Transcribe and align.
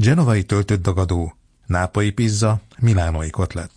Genovai 0.00 0.42
töltött 0.42 0.82
dagadó, 0.82 1.34
nápai 1.66 2.10
pizza, 2.10 2.60
milánoi 2.78 3.30
kotlet. 3.30 3.70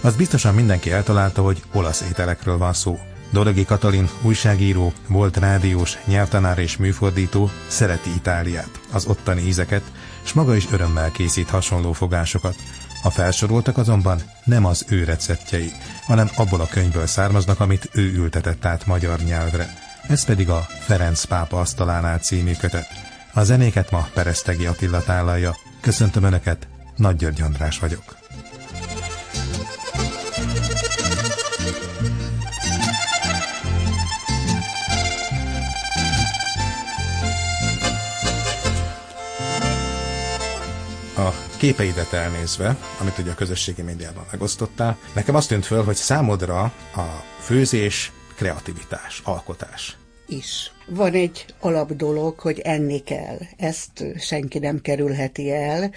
Az 0.00 0.16
biztosan 0.16 0.54
mindenki 0.54 0.90
eltalálta, 0.92 1.42
hogy 1.42 1.62
olasz 1.72 2.00
ételekről 2.00 2.58
van 2.58 2.72
szó. 2.72 2.98
Dorogi 3.30 3.64
Katalin, 3.64 4.08
újságíró, 4.22 4.92
volt 5.06 5.36
rádiós, 5.36 5.98
nyelvtanár 6.04 6.58
és 6.58 6.76
műfordító, 6.76 7.50
szereti 7.66 8.10
Itáliát, 8.14 8.80
az 8.92 9.06
ottani 9.06 9.42
ízeket, 9.42 9.92
s 10.22 10.32
maga 10.32 10.56
is 10.56 10.66
örömmel 10.72 11.10
készít 11.10 11.50
hasonló 11.50 11.92
fogásokat. 11.92 12.56
A 13.02 13.10
felsoroltak 13.10 13.76
azonban 13.76 14.20
nem 14.44 14.64
az 14.64 14.84
ő 14.88 15.04
receptjei, 15.04 15.72
hanem 16.06 16.30
abból 16.36 16.60
a 16.60 16.68
könyvből 16.68 17.06
származnak, 17.06 17.60
amit 17.60 17.88
ő 17.92 18.12
ültetett 18.12 18.64
át 18.64 18.86
magyar 18.86 19.18
nyelvre. 19.18 19.74
Ez 20.08 20.24
pedig 20.24 20.48
a 20.48 20.66
Ferenc 20.80 21.24
pápa 21.24 21.60
asztalánál 21.60 22.18
című 22.18 22.52
kötet. 22.52 23.09
A 23.34 23.42
zenéket 23.42 23.90
ma 23.90 24.08
Peresztegi 24.14 24.66
Attila 24.66 25.02
tálalja. 25.02 25.56
Köszöntöm 25.80 26.22
Önöket, 26.22 26.68
Nagy 26.96 27.16
György 27.16 27.40
András 27.40 27.78
vagyok. 27.78 28.18
a 41.16 41.56
képeidet 41.56 42.12
elnézve, 42.12 42.76
amit 43.00 43.18
ugye 43.18 43.30
a 43.30 43.34
közösségi 43.34 43.82
médiában 43.82 44.24
megosztottál, 44.30 44.96
nekem 45.12 45.34
azt 45.34 45.48
tűnt 45.48 45.66
föl, 45.66 45.84
hogy 45.84 45.96
számodra 45.96 46.60
a 46.96 47.24
főzés 47.40 48.12
kreativitás, 48.36 49.20
alkotás. 49.24 49.99
Is. 50.30 50.72
Van 50.86 51.12
egy 51.12 51.44
alap 51.60 51.92
dolog, 51.92 52.38
hogy 52.38 52.58
enni 52.58 52.98
kell. 52.98 53.38
Ezt 53.56 54.04
senki 54.18 54.58
nem 54.58 54.80
kerülheti 54.80 55.52
el. 55.52 55.90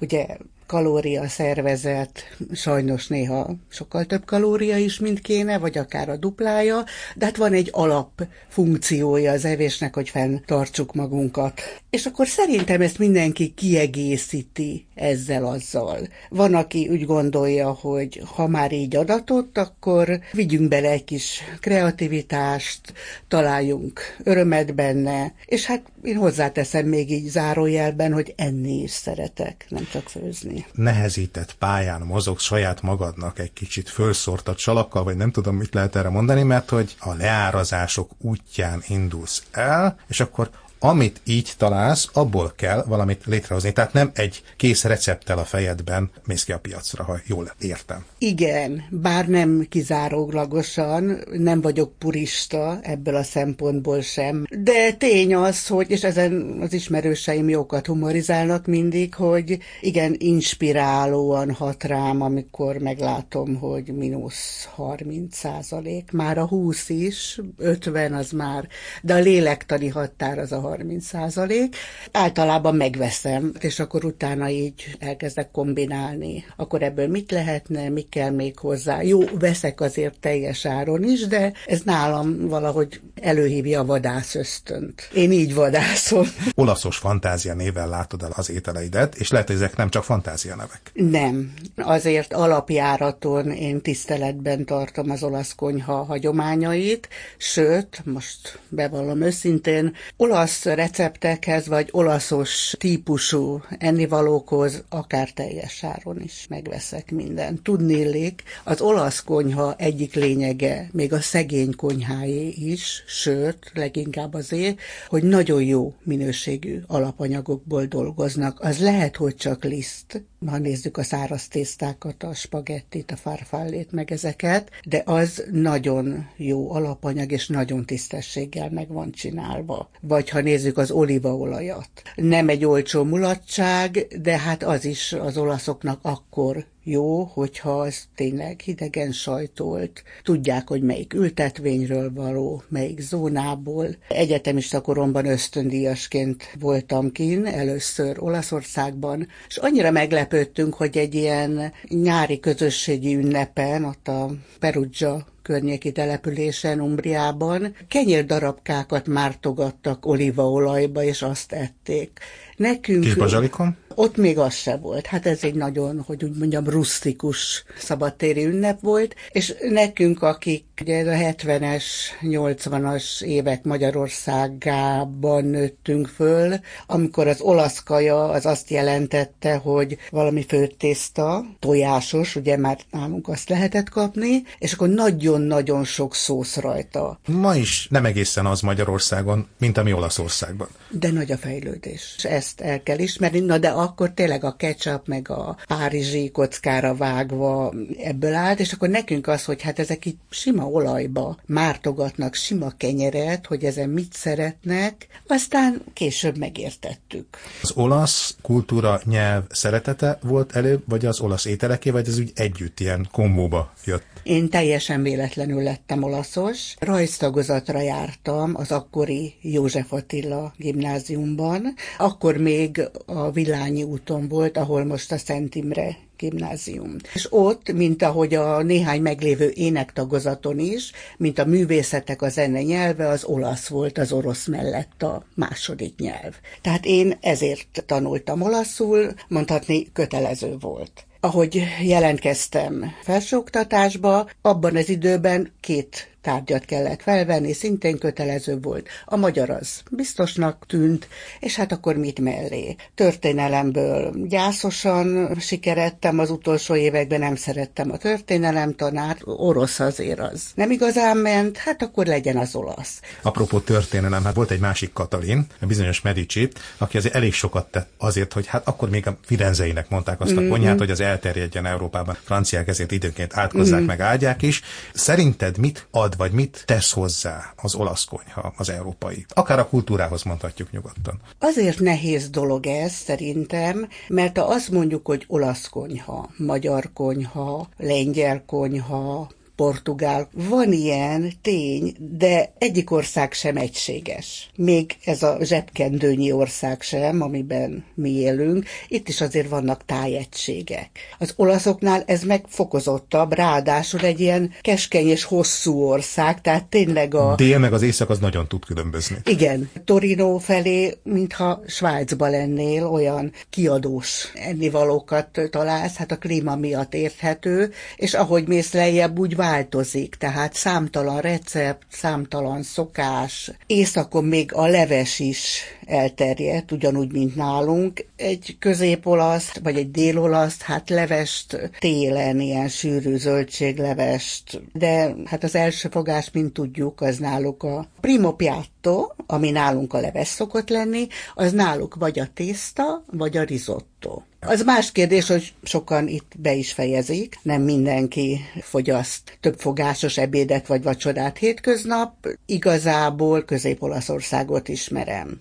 Ugye 0.00 0.26
kalória 0.68 1.28
szervezet, 1.28 2.22
sajnos 2.52 3.06
néha 3.06 3.56
sokkal 3.68 4.04
több 4.04 4.24
kalória 4.24 4.76
is, 4.76 4.98
mint 4.98 5.20
kéne, 5.20 5.58
vagy 5.58 5.78
akár 5.78 6.08
a 6.08 6.16
duplája, 6.16 6.84
de 7.16 7.24
hát 7.24 7.36
van 7.36 7.52
egy 7.52 7.68
alap 7.72 8.26
funkciója 8.48 9.32
az 9.32 9.44
evésnek, 9.44 9.94
hogy 9.94 10.08
fenntartsuk 10.08 10.94
magunkat. 10.94 11.60
És 11.90 12.06
akkor 12.06 12.26
szerintem 12.26 12.80
ezt 12.80 12.98
mindenki 12.98 13.52
kiegészíti 13.54 14.86
ezzel 14.94 15.44
azzal. 15.46 15.98
Van, 16.28 16.54
aki 16.54 16.88
úgy 16.88 17.04
gondolja, 17.04 17.70
hogy 17.70 18.22
ha 18.34 18.46
már 18.46 18.72
így 18.72 18.96
adatott, 18.96 19.58
akkor 19.58 20.20
vigyünk 20.32 20.68
bele 20.68 20.90
egy 20.90 21.04
kis 21.04 21.40
kreativitást, 21.60 22.80
találjunk 23.28 24.00
örömet 24.24 24.74
benne, 24.74 25.34
és 25.46 25.66
hát 25.66 25.82
én 26.02 26.16
hozzáteszem 26.16 26.86
még 26.86 27.10
így 27.10 27.28
zárójelben, 27.28 28.12
hogy 28.12 28.34
enni 28.36 28.82
is 28.82 28.90
szeretek, 28.90 29.66
nem 29.68 29.88
csak 29.92 30.08
főzni. 30.08 30.57
Nehezített 30.72 31.54
pályán 31.54 32.00
mozogsz 32.00 32.42
saját 32.42 32.82
magadnak 32.82 33.38
egy 33.38 33.52
kicsit 33.52 33.88
fölszórtat 33.88 34.58
salakkal, 34.58 35.04
vagy 35.04 35.16
nem 35.16 35.30
tudom, 35.30 35.56
mit 35.56 35.74
lehet 35.74 35.96
erre 35.96 36.08
mondani, 36.08 36.42
mert 36.42 36.70
hogy 36.70 36.96
a 36.98 37.12
leárazások 37.12 38.10
útján 38.18 38.82
indulsz 38.86 39.42
el, 39.50 39.98
és 40.06 40.20
akkor 40.20 40.50
amit 40.78 41.20
így 41.24 41.52
találsz, 41.56 42.08
abból 42.12 42.52
kell 42.56 42.84
valamit 42.86 43.24
létrehozni. 43.24 43.72
Tehát 43.72 43.92
nem 43.92 44.10
egy 44.14 44.42
kész 44.56 44.84
recepttel 44.84 45.38
a 45.38 45.44
fejedben 45.44 46.10
mész 46.26 46.44
ki 46.44 46.52
a 46.52 46.58
piacra, 46.58 47.04
ha 47.04 47.20
jól 47.26 47.52
értem. 47.58 48.04
Igen, 48.18 48.84
bár 48.90 49.28
nem 49.28 49.66
kizárólagosan, 49.68 51.18
nem 51.32 51.60
vagyok 51.60 51.92
purista 51.98 52.78
ebből 52.82 53.14
a 53.16 53.22
szempontból 53.22 54.00
sem, 54.00 54.44
de 54.62 54.92
tény 54.92 55.34
az, 55.34 55.66
hogy, 55.66 55.90
és 55.90 56.04
ezen 56.04 56.58
az 56.60 56.72
ismerőseim 56.72 57.48
jókat 57.48 57.86
humorizálnak 57.86 58.66
mindig, 58.66 59.14
hogy 59.14 59.58
igen, 59.80 60.14
inspirálóan 60.18 61.52
hat 61.52 61.84
rám, 61.84 62.20
amikor 62.20 62.76
meglátom, 62.76 63.54
hogy 63.54 63.94
mínusz 63.94 64.68
30 64.74 65.36
százalék, 65.36 66.12
már 66.12 66.38
a 66.38 66.46
20 66.46 66.88
is, 66.88 67.40
50 67.56 68.14
az 68.14 68.30
már, 68.30 68.68
de 69.02 69.14
a 69.14 69.18
lélektani 69.18 69.88
határ 69.88 70.38
az 70.38 70.52
a 70.52 70.60
30 70.68 71.04
százalék. 71.04 71.76
Általában 72.12 72.74
megveszem, 72.74 73.52
és 73.60 73.80
akkor 73.80 74.04
utána 74.04 74.48
így 74.48 74.96
elkezdek 74.98 75.50
kombinálni. 75.50 76.44
Akkor 76.56 76.82
ebből 76.82 77.08
mit 77.08 77.30
lehetne, 77.30 77.88
mi 77.88 78.02
kell 78.02 78.30
még 78.30 78.58
hozzá. 78.58 79.02
Jó, 79.02 79.20
veszek 79.38 79.80
azért 79.80 80.20
teljes 80.20 80.66
áron 80.66 81.04
is, 81.04 81.26
de 81.26 81.52
ez 81.66 81.80
nálam 81.80 82.48
valahogy 82.48 83.00
előhívja 83.22 83.80
a 83.80 83.84
vadász 83.84 84.34
ösztönt. 84.34 85.08
Én 85.14 85.32
így 85.32 85.54
vadászom. 85.54 86.26
Olaszos 86.54 86.96
fantázia 86.96 87.54
néven 87.54 87.88
látod 87.88 88.22
el 88.22 88.32
az 88.34 88.50
ételeidet, 88.50 89.14
és 89.14 89.30
lehet, 89.30 89.46
hogy 89.46 89.56
ezek 89.56 89.76
nem 89.76 89.90
csak 89.90 90.04
fantázia 90.04 90.56
nevek. 90.56 90.80
Nem. 90.92 91.52
Azért 91.76 92.32
alapjáraton 92.32 93.50
én 93.50 93.80
tiszteletben 93.80 94.64
tartom 94.64 95.10
az 95.10 95.22
olasz 95.22 95.54
konyha 95.54 96.04
hagyományait, 96.04 97.08
sőt, 97.36 98.02
most 98.04 98.58
bevallom 98.68 99.22
őszintén, 99.22 99.94
olasz 100.16 100.64
receptekhez, 100.64 101.66
vagy 101.66 101.88
olaszos 101.90 102.74
típusú 102.78 103.62
ennivalókhoz 103.78 104.82
akár 104.88 105.30
teljes 105.30 105.84
áron 105.84 106.20
is 106.22 106.46
megveszek 106.48 107.10
mindent. 107.10 107.62
Tudnélik, 107.62 108.42
az 108.64 108.80
olasz 108.80 109.22
konyha 109.22 109.74
egyik 109.78 110.14
lényege, 110.14 110.88
még 110.92 111.12
a 111.12 111.20
szegény 111.20 111.76
konyháé 111.76 112.48
is, 112.48 113.02
sőt, 113.08 113.70
leginkább 113.74 114.34
azért, 114.34 114.80
hogy 115.08 115.22
nagyon 115.22 115.62
jó 115.62 115.94
minőségű 116.02 116.80
alapanyagokból 116.86 117.84
dolgoznak. 117.84 118.60
Az 118.60 118.78
lehet, 118.78 119.16
hogy 119.16 119.34
csak 119.34 119.64
liszt, 119.64 120.24
ha 120.46 120.58
nézzük 120.58 120.96
a 120.96 121.02
száraz 121.02 121.48
tésztákat, 121.48 122.22
a 122.22 122.34
spagettit, 122.34 123.10
a 123.10 123.16
farfallét, 123.16 123.92
meg 123.92 124.12
ezeket, 124.12 124.70
de 124.84 125.02
az 125.04 125.44
nagyon 125.52 126.28
jó 126.36 126.72
alapanyag, 126.72 127.32
és 127.32 127.48
nagyon 127.48 127.84
tisztességgel 127.84 128.70
meg 128.70 128.88
van 128.88 129.10
csinálva. 129.10 129.90
Vagy 130.00 130.28
ha 130.28 130.40
nézzük 130.40 130.78
az 130.78 130.90
olívaolajat. 130.90 131.88
Nem 132.14 132.48
egy 132.48 132.64
olcsó 132.64 133.04
mulatság, 133.04 134.06
de 134.20 134.38
hát 134.38 134.62
az 134.62 134.84
is 134.84 135.12
az 135.12 135.36
olaszoknak 135.36 135.98
akkor 136.02 136.66
jó, 136.90 137.22
hogyha 137.24 137.80
az 137.80 138.04
tényleg 138.14 138.60
hidegen 138.60 139.12
sajtolt, 139.12 140.02
tudják, 140.22 140.68
hogy 140.68 140.82
melyik 140.82 141.14
ültetvényről 141.14 142.12
való, 142.14 142.62
melyik 142.68 143.00
zónából. 143.00 143.96
Egyetemista 144.08 144.80
koromban 144.80 145.26
ösztöndíjasként 145.26 146.56
voltam 146.60 147.12
kin, 147.12 147.46
először 147.46 148.16
Olaszországban, 148.18 149.28
és 149.48 149.56
annyira 149.56 149.90
meglepődtünk, 150.30 150.74
hogy 150.74 150.96
egy 150.98 151.14
ilyen 151.14 151.72
nyári 151.88 152.40
közösségi 152.40 153.14
ünnepen, 153.16 153.84
ott 153.84 154.08
a 154.08 154.30
Perugia 154.58 155.26
környéki 155.42 155.92
településen, 155.92 156.80
Umbriában, 156.80 157.74
kenyérdarabkákat 157.88 159.06
mártogattak 159.06 160.06
olívaolajba, 160.06 161.02
és 161.02 161.22
azt 161.22 161.52
ették. 161.52 162.18
Nekünk... 162.58 163.04
Kép 163.04 163.20
a 163.20 163.28
zsalikon? 163.28 163.76
Ott 163.94 164.16
még 164.16 164.38
az 164.38 164.54
se 164.54 164.76
volt. 164.76 165.06
Hát 165.06 165.26
ez 165.26 165.42
egy 165.42 165.54
nagyon, 165.54 166.02
hogy 166.06 166.24
úgy 166.24 166.36
mondjam, 166.38 166.68
rustikus 166.68 167.64
szabadtéri 167.78 168.44
ünnep 168.44 168.80
volt, 168.80 169.14
és 169.30 169.54
nekünk, 169.68 170.22
akik 170.22 170.64
ugye 170.80 171.04
a 171.04 171.32
70-es, 171.32 171.84
80-as 172.22 173.22
évek 173.22 173.64
Magyarországában 173.64 175.44
nőttünk 175.44 176.06
föl, 176.06 176.54
amikor 176.86 177.26
az 177.26 177.40
olasz 177.40 177.82
kaja 177.82 178.28
az 178.28 178.46
azt 178.46 178.70
jelentette, 178.70 179.54
hogy 179.56 179.98
valami 180.10 180.44
főtészta, 180.44 181.44
tojásos, 181.58 182.36
ugye 182.36 182.56
már 182.56 182.78
nálunk 182.90 183.28
azt 183.28 183.48
lehetett 183.48 183.88
kapni, 183.88 184.42
és 184.58 184.72
akkor 184.72 184.88
nagyon-nagyon 184.88 185.84
sok 185.84 186.14
szósz 186.14 186.56
rajta. 186.56 187.20
Ma 187.26 187.56
is 187.56 187.86
nem 187.90 188.04
egészen 188.04 188.46
az 188.46 188.60
Magyarországon, 188.60 189.46
mint 189.58 189.78
ami 189.78 189.92
Olaszországban. 189.92 190.68
De 190.90 191.10
nagy 191.10 191.32
a 191.32 191.36
fejlődés. 191.36 192.14
Ezt 192.48 192.60
el 192.60 192.82
kell 192.82 192.98
ismerni, 192.98 193.38
na 193.38 193.58
de 193.58 193.68
akkor 193.68 194.10
tényleg 194.10 194.44
a 194.44 194.56
ketchup 194.56 195.06
meg 195.06 195.30
a 195.30 195.56
párizsi 195.66 196.30
kockára 196.30 196.94
vágva 196.94 197.74
ebből 197.98 198.34
állt, 198.34 198.60
és 198.60 198.72
akkor 198.72 198.88
nekünk 198.88 199.26
az, 199.26 199.44
hogy 199.44 199.62
hát 199.62 199.78
ezek 199.78 200.04
így 200.04 200.16
sima 200.30 200.64
olajba 200.64 201.36
mártogatnak 201.46 202.34
sima 202.34 202.72
kenyeret, 202.76 203.46
hogy 203.46 203.64
ezen 203.64 203.88
mit 203.88 204.12
szeretnek, 204.12 205.06
aztán 205.26 205.82
később 205.92 206.38
megértettük. 206.38 207.26
Az 207.62 207.72
olasz 207.74 208.36
kultúra, 208.42 209.00
nyelv 209.04 209.42
szeretete 209.50 210.18
volt 210.22 210.56
előbb, 210.56 210.82
vagy 210.86 211.06
az 211.06 211.20
olasz 211.20 211.44
ételeké, 211.44 211.90
vagy 211.90 212.08
ez 212.08 212.18
úgy 212.18 212.32
együtt 212.34 212.80
ilyen 212.80 213.08
kombóba 213.12 213.72
jött? 213.84 214.06
Én 214.22 214.48
teljesen 214.48 215.02
véletlenül 215.02 215.62
lettem 215.62 216.02
olaszos. 216.02 216.74
Rajztagozatra 216.78 217.80
jártam 217.80 218.52
az 218.56 218.72
akkori 218.72 219.34
József 219.40 219.92
Attila 219.92 220.52
gimnáziumban. 220.56 221.74
Akkor 221.98 222.36
még 222.38 222.82
a 223.06 223.30
Bányai 223.30 223.82
úton 223.82 224.28
volt, 224.28 224.56
ahol 224.56 224.84
most 224.84 225.12
a 225.12 225.18
Szent 225.18 225.54
Imre 225.54 225.96
gimnázium. 226.16 226.96
És 227.14 227.26
ott, 227.30 227.72
mint 227.72 228.02
ahogy 228.02 228.34
a 228.34 228.62
néhány 228.62 229.02
meglévő 229.02 229.52
énektagozaton 229.54 230.58
is, 230.58 230.92
mint 231.16 231.38
a 231.38 231.44
művészetek 231.44 232.22
a 232.22 232.28
zene 232.28 232.62
nyelve, 232.62 233.08
az 233.08 233.24
olasz 233.24 233.68
volt 233.68 233.98
az 233.98 234.12
orosz 234.12 234.46
mellett 234.46 235.02
a 235.02 235.24
második 235.34 235.98
nyelv. 235.98 236.34
Tehát 236.62 236.84
én 236.84 237.18
ezért 237.20 237.84
tanultam 237.86 238.42
olaszul, 238.42 239.14
mondhatni 239.28 239.92
kötelező 239.92 240.56
volt 240.60 241.06
ahogy 241.20 241.62
jelentkeztem 241.82 242.92
felsőoktatásba, 243.02 244.28
abban 244.42 244.76
az 244.76 244.88
időben 244.88 245.52
két 245.60 246.08
tárgyat 246.28 246.64
kellett 246.64 247.02
felvenni, 247.02 247.52
szintén 247.52 247.98
kötelező 247.98 248.58
volt. 248.60 248.88
A 249.04 249.16
magyar 249.16 249.50
az 249.50 249.82
biztosnak 249.90 250.64
tűnt, 250.66 251.08
és 251.40 251.56
hát 251.56 251.72
akkor 251.72 251.96
mit 251.96 252.20
mellé? 252.20 252.76
Történelemből 252.94 254.12
gyászosan 254.26 255.36
sikerettem 255.40 256.18
az 256.18 256.30
utolsó 256.30 256.74
években, 256.74 257.20
nem 257.20 257.36
szerettem 257.36 257.90
a 257.90 257.96
történelem 257.96 258.74
tanárt, 258.74 259.20
orosz 259.24 259.80
azért 259.80 260.18
az. 260.18 260.42
Nem 260.54 260.70
igazán 260.70 261.16
ment, 261.16 261.56
hát 261.56 261.82
akkor 261.82 262.06
legyen 262.06 262.36
az 262.36 262.54
olasz. 262.54 263.00
Apropó 263.22 263.58
történelem, 263.58 264.24
hát 264.24 264.34
volt 264.34 264.50
egy 264.50 264.60
másik 264.60 264.92
Katalin, 264.92 265.46
a 265.60 265.66
bizonyos 265.66 266.00
Medici, 266.00 266.48
aki 266.78 266.96
azért 266.96 267.14
elég 267.14 267.32
sokat 267.32 267.70
tett 267.70 267.88
azért, 267.98 268.32
hogy 268.32 268.46
hát 268.46 268.68
akkor 268.68 268.90
még 268.90 269.06
a 269.06 269.18
Firenzeinek 269.24 269.88
mondták 269.88 270.20
azt 270.20 270.36
a 270.36 270.40
mm-hmm. 270.40 270.50
konyhát, 270.50 270.78
hogy 270.78 270.90
az 270.90 271.00
elterjedjen 271.00 271.66
Európában. 271.66 272.16
Franciák 272.24 272.68
ezért 272.68 272.92
időnként 272.92 273.36
átkozzák 273.36 273.80
mm. 273.80 273.84
meg 273.84 274.00
ágyák 274.00 274.42
is. 274.42 274.62
Szerinted 274.94 275.58
mit 275.58 275.86
ad 275.90 276.16
vagy 276.18 276.32
mit 276.32 276.62
tesz 276.66 276.92
hozzá 276.92 277.52
az 277.56 277.74
olasz 277.74 278.04
konyha, 278.04 278.52
az 278.56 278.70
európai? 278.70 279.26
Akár 279.28 279.58
a 279.58 279.68
kultúrához 279.68 280.22
mondhatjuk 280.22 280.70
nyugodtan. 280.70 281.20
Azért 281.38 281.78
nehéz 281.78 282.30
dolog 282.30 282.66
ez 282.66 282.92
szerintem, 282.92 283.88
mert 284.08 284.38
ha 284.38 284.44
azt 284.44 284.70
mondjuk, 284.70 285.06
hogy 285.06 285.24
olasz 285.28 285.68
konyha, 285.68 286.28
magyar 286.36 286.90
konyha, 286.92 287.68
lengyel 287.76 288.42
konyha, 288.46 289.28
portugál. 289.58 290.28
Van 290.32 290.72
ilyen 290.72 291.32
tény, 291.42 291.94
de 291.98 292.52
egyik 292.58 292.90
ország 292.90 293.32
sem 293.32 293.56
egységes. 293.56 294.50
Még 294.56 294.96
ez 295.04 295.22
a 295.22 295.38
zsebkendőnyi 295.42 296.32
ország 296.32 296.82
sem, 296.82 297.22
amiben 297.22 297.84
mi 297.94 298.10
élünk. 298.10 298.64
Itt 298.88 299.08
is 299.08 299.20
azért 299.20 299.48
vannak 299.48 299.84
tájegységek. 299.84 300.90
Az 301.18 301.32
olaszoknál 301.36 302.02
ez 302.06 302.22
megfokozottabb, 302.22 303.32
ráadásul 303.32 304.00
egy 304.00 304.20
ilyen 304.20 304.52
keskeny 304.60 305.06
és 305.06 305.24
hosszú 305.24 305.82
ország, 305.82 306.40
tehát 306.40 306.64
tényleg 306.64 307.14
a... 307.14 307.34
Dél 307.34 307.58
meg 307.58 307.72
az 307.72 307.82
észak 307.82 308.10
az 308.10 308.18
nagyon 308.18 308.48
tud 308.48 308.64
különbözni. 308.64 309.16
Igen. 309.24 309.70
Torino 309.84 310.38
felé, 310.38 310.94
mintha 311.02 311.62
Svájcba 311.66 312.28
lennél, 312.28 312.86
olyan 312.86 313.32
kiadós 313.50 314.32
ennivalókat 314.34 315.40
találsz, 315.50 315.96
hát 315.96 316.12
a 316.12 316.18
klíma 316.18 316.56
miatt 316.56 316.94
érthető, 316.94 317.72
és 317.96 318.14
ahogy 318.14 318.48
mész 318.48 318.72
lejjebb, 318.72 319.18
úgy 319.18 319.36
változik, 319.48 320.14
tehát 320.14 320.54
számtalan 320.54 321.20
recept, 321.20 321.86
számtalan 321.90 322.62
szokás. 322.62 323.50
Északon 323.66 324.24
még 324.24 324.54
a 324.54 324.66
leves 324.66 325.18
is 325.18 325.62
elterjedt, 325.86 326.72
ugyanúgy, 326.72 327.12
mint 327.12 327.36
nálunk. 327.36 328.06
Egy 328.16 328.56
középolaszt, 328.58 329.60
vagy 329.62 329.76
egy 329.76 329.90
délolaszt, 329.90 330.62
hát 330.62 330.90
levest 330.90 331.70
télen, 331.78 332.40
ilyen 332.40 332.68
sűrű 332.68 333.16
zöldséglevest, 333.16 334.60
de 334.72 335.14
hát 335.24 335.44
az 335.44 335.54
első 335.54 335.88
fogás, 335.88 336.30
mint 336.32 336.52
tudjuk, 336.52 337.00
az 337.00 337.16
náluk 337.16 337.62
a 337.62 337.86
primo 338.00 338.32
piatto, 338.32 339.10
ami 339.26 339.50
nálunk 339.50 339.92
a 339.92 340.00
leves 340.00 340.28
szokott 340.28 340.68
lenni, 340.68 341.06
az 341.34 341.52
náluk 341.52 341.94
vagy 341.94 342.18
a 342.18 342.28
tészta, 342.34 343.04
vagy 343.12 343.36
a 343.36 343.42
risotto. 343.42 344.22
Az 344.40 344.62
más 344.62 344.92
kérdés, 344.92 345.26
hogy 345.26 345.54
sokan 345.62 346.08
itt 346.08 346.32
be 346.38 346.52
is 346.52 346.72
fejezik, 346.72 347.38
nem 347.42 347.62
mindenki 347.62 348.40
fogyaszt 348.60 349.38
többfogásos 349.40 350.18
ebédet 350.18 350.66
vagy 350.66 350.82
vacsorát 350.82 351.38
hétköznap, 351.38 352.26
igazából 352.46 353.44
Közép-Olaszországot 353.44 354.68
ismerem. 354.68 355.40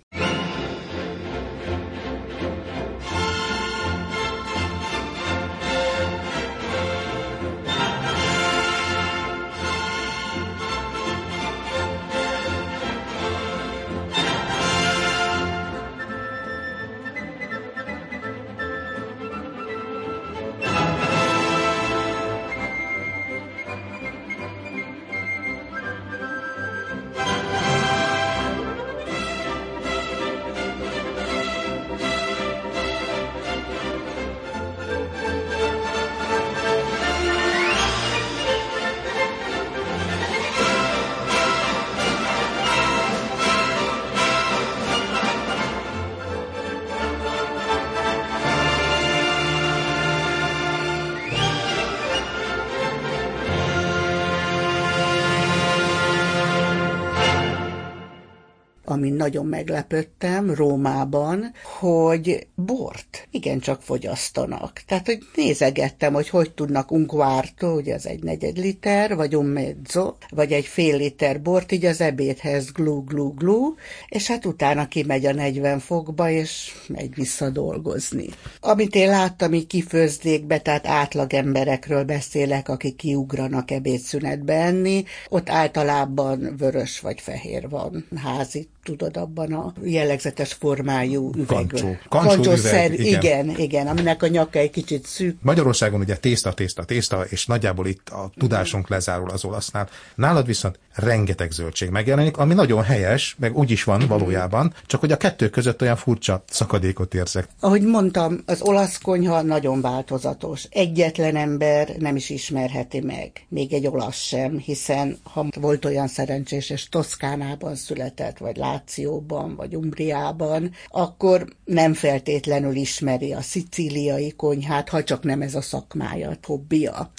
Nagyon 59.27 59.45
meglepődtem 59.45 60.53
Rómában, 60.53 61.51
hogy 61.79 62.47
bort 62.56 63.27
igencsak 63.31 63.81
fogyasztanak. 63.81 64.81
Tehát, 64.88 65.06
hogy 65.06 65.19
nézegettem, 65.35 66.13
hogy 66.13 66.29
hogy 66.29 66.51
tudnak 66.51 66.91
un 66.91 67.06
quarto, 67.06 67.68
ugye 67.68 67.94
az 67.94 68.07
egy 68.07 68.24
negyed 68.24 68.57
liter, 68.57 69.15
vagy 69.15 69.35
un 69.35 69.45
mezzo, 69.45 70.13
vagy 70.29 70.51
egy 70.51 70.65
fél 70.65 70.97
liter 70.97 71.41
bort, 71.41 71.71
így 71.71 71.85
az 71.85 72.01
ebédhez 72.01 72.71
glu, 72.71 73.03
glu, 73.03 73.33
glu, 73.33 73.74
és 74.09 74.27
hát 74.27 74.45
utána 74.45 74.88
kimegy 74.88 75.25
a 75.25 75.33
40 75.33 75.79
fokba, 75.79 76.29
és 76.29 76.71
megy 76.88 77.15
vissza 77.15 77.50
dolgozni. 77.50 78.25
Amit 78.59 78.95
én 78.95 79.09
láttam 79.09 79.53
így 79.53 79.68
kifőzdékbe, 79.68 80.59
tehát 80.59 80.88
átlag 80.88 81.33
emberekről 81.33 82.03
beszélek, 82.03 82.69
akik 82.69 82.95
kiugranak 82.95 83.71
ebédszünetbe 83.71 84.53
enni, 84.53 85.03
ott 85.29 85.50
általában 85.50 86.56
vörös 86.57 87.00
vagy 87.00 87.21
fehér 87.21 87.69
van 87.69 88.07
házi 88.15 88.68
tudod, 88.88 89.18
abban 89.18 89.54
a 89.54 89.74
jellegzetes 89.84 90.54
formájú 90.54 91.30
üvegben. 91.36 91.68
Kancsó. 91.68 91.98
Kancsó, 92.10 92.51
üveg, 92.51 93.00
igen. 93.00 93.22
igen, 93.22 93.50
igen, 93.50 93.88
aminek 93.88 94.24
a 94.24 94.27
nyaka 94.27 94.60
egy 94.60 94.70
kicsit 94.70 95.06
szűk. 95.06 95.38
Magyarországon 95.41 96.00
ugye 96.00 96.17
tészta, 96.17 96.53
tészta, 96.53 96.84
tészta, 96.84 97.24
és 97.24 97.46
nagyjából 97.46 97.88
itt 97.88 98.10
a 98.10 98.32
tudásunk 98.38 98.89
lezárul 98.89 99.29
az 99.29 99.46
olasznál. 99.46 99.89
Nálad 100.15 100.46
viszont 100.46 100.79
rengeteg 100.94 101.51
zöldség 101.51 101.89
megjelenik, 101.89 102.38
ami 102.38 102.53
nagyon 102.53 102.84
helyes, 102.84 103.36
meg 103.39 103.58
úgy 103.58 103.72
is 103.72 103.84
van 103.84 104.08
valójában, 104.08 104.74
csak 104.86 105.00
hogy 105.00 105.12
a 105.12 105.17
kettő 105.17 105.50
között 105.50 105.82
olyan 105.82 105.96
furcsa 105.96 106.44
szakadékot 106.50 107.13
érzek. 107.13 107.48
Ahogy 107.60 107.82
mondtam, 107.82 108.44
az 108.46 108.62
olasz 108.62 108.98
konyha 108.98 109.41
nagyon 109.41 109.82
változatos. 109.82 110.63
Egyetlen 110.70 111.36
ember 111.36 111.89
nem 112.00 112.15
is 112.15 112.29
ismerheti 112.29 113.00
meg, 113.00 113.32
még 113.50 113.74
egy 113.74 113.88
olasz 113.88 114.22
sem, 114.22 114.58
hiszen 114.58 115.17
ha 115.24 115.46
volt 115.60 115.86
olyan 115.86 116.08
szerencsés, 116.08 116.70
és 116.70 116.89
Toszkánában 116.89 117.75
született, 117.75 118.38
vagy 118.38 118.58
Lációban, 118.77 119.55
vagy 119.55 119.75
Umbriában, 119.75 120.72
akkor 120.88 121.48
nem 121.65 121.93
feltétlenül 121.93 122.75
ismeri 122.75 123.34
a 123.34 123.41
szicíliai 123.41 124.31
konyhát, 124.31 124.89
ha 124.89 125.03
csak 125.03 125.24
nem 125.24 125.41
ez 125.41 125.55
a 125.55 125.62
szakmája, 125.62 126.38
hobbija. 126.43 127.12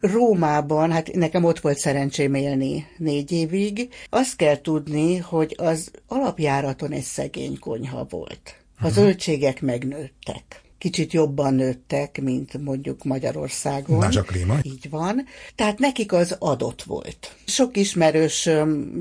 Rómában, 0.00 0.92
hát 0.92 1.12
nekem 1.12 1.44
ott 1.44 1.60
volt 1.60 1.78
szerencsém 1.78 2.34
élni 2.34 2.86
négy 2.98 3.32
évig, 3.32 3.88
azt 4.10 4.36
kell 4.36 4.60
tudni, 4.60 5.16
hogy 5.16 5.54
az 5.58 5.90
alapjáraton 6.06 6.92
egy 6.92 7.02
szegény 7.02 7.58
konyha 7.58 8.06
volt. 8.10 8.56
A 8.78 8.84
mhm. 8.84 8.92
zöldségek 8.92 9.60
megnőttek 9.60 10.63
kicsit 10.84 11.12
jobban 11.12 11.54
nőttek, 11.54 12.20
mint 12.22 12.64
mondjuk 12.64 13.04
Magyarországon. 13.04 13.98
Más 13.98 14.16
a 14.16 14.22
klíma. 14.22 14.58
Így 14.62 14.90
van. 14.90 15.24
Tehát 15.54 15.78
nekik 15.78 16.12
az 16.12 16.36
adott 16.38 16.82
volt. 16.82 17.36
Sok 17.44 17.76
ismerős 17.76 18.48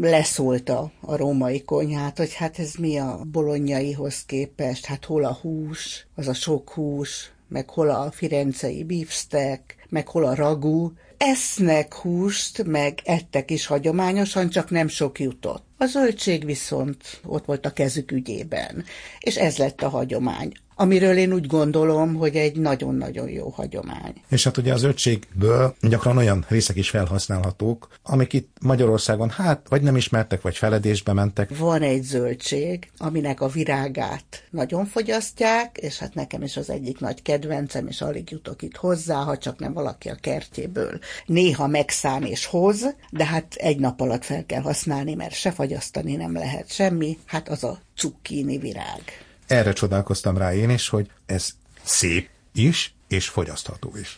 leszólta 0.01 0.91
a 1.01 1.15
római 1.15 1.63
konyhát, 1.63 2.17
hogy 2.17 2.33
hát 2.33 2.59
ez 2.59 2.73
mi 2.73 2.97
a 2.97 3.21
bolonyaihoz 3.31 4.25
képest, 4.25 4.85
hát 4.85 5.05
hol 5.05 5.23
a 5.23 5.37
hús, 5.41 6.07
az 6.15 6.27
a 6.27 6.33
sok 6.33 6.69
hús, 6.69 7.31
meg 7.47 7.69
hol 7.69 7.89
a 7.89 8.11
firencei 8.11 8.83
beefsteak, 8.83 9.61
meg 9.89 10.07
hol 10.07 10.25
a 10.25 10.35
ragú. 10.35 10.93
Esznek 11.17 11.93
húst, 11.93 12.63
meg 12.65 12.99
ettek 13.03 13.51
is 13.51 13.65
hagyományosan, 13.65 14.49
csak 14.49 14.69
nem 14.69 14.87
sok 14.87 15.19
jutott. 15.19 15.65
A 15.77 15.85
zöldség 15.85 16.45
viszont 16.45 17.21
ott 17.25 17.45
volt 17.45 17.65
a 17.65 17.73
kezük 17.73 18.11
ügyében, 18.11 18.83
és 19.19 19.35
ez 19.35 19.57
lett 19.57 19.81
a 19.81 19.89
hagyomány 19.89 20.51
amiről 20.75 21.17
én 21.17 21.33
úgy 21.33 21.47
gondolom, 21.47 22.15
hogy 22.15 22.35
egy 22.35 22.57
nagyon-nagyon 22.57 23.29
jó 23.29 23.49
hagyomány. 23.49 24.13
És 24.29 24.43
hát 24.43 24.57
ugye 24.57 24.73
az 24.73 24.83
ötségből 24.83 25.75
gyakran 25.81 26.17
olyan 26.17 26.45
részek 26.47 26.75
is 26.75 26.89
felhasználhatók, 26.89 27.87
amik 28.03 28.33
itt 28.33 28.57
Magyarországon 28.61 29.29
hát 29.29 29.65
vagy 29.69 29.81
nem 29.81 29.95
ismertek, 29.95 30.41
vagy 30.41 30.57
feledésbe 30.57 31.13
mentek. 31.13 31.57
Van 31.57 31.81
egy 31.81 32.03
zöldség, 32.03 32.91
aminek 32.97 33.41
a 33.41 33.47
virágát 33.47 34.43
nagyon 34.49 34.85
fogyasztják, 34.85 35.77
és 35.77 35.99
hát 35.99 36.13
nekem 36.13 36.41
is 36.41 36.57
az 36.57 36.69
egyik 36.69 36.99
nagy 36.99 37.21
kedvencem, 37.21 37.87
és 37.87 38.01
alig 38.01 38.31
jutok 38.31 38.61
itt 38.61 38.75
hozzá, 38.75 39.15
ha 39.15 39.37
csak 39.37 39.59
nem 39.59 39.73
valaki 39.73 40.09
a 40.09 40.15
kertjéből. 40.15 40.99
Néha 41.25 41.67
megszán 41.67 42.23
és 42.23 42.45
hoz, 42.45 42.95
de 43.11 43.25
hát 43.25 43.53
egy 43.53 43.79
nap 43.79 44.01
alatt 44.01 44.23
fel 44.23 44.45
kell 44.45 44.61
használni, 44.61 45.13
mert 45.13 45.33
se 45.33 45.51
fagyasztani 45.63 46.15
nem 46.15 46.33
lehet 46.33 46.71
semmi, 46.71 47.17
hát 47.25 47.49
az 47.49 47.63
a 47.63 47.79
cukkini 47.95 48.57
virág 48.57 49.01
erre 49.47 49.73
csodálkoztam 49.73 50.37
rá 50.37 50.53
én 50.53 50.69
is, 50.69 50.89
hogy 50.89 51.09
ez 51.25 51.49
szép 51.83 52.29
is, 52.53 52.93
és 53.07 53.27
fogyasztható 53.27 53.91
is. 53.99 54.17